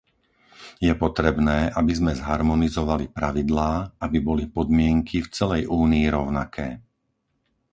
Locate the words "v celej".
5.21-5.61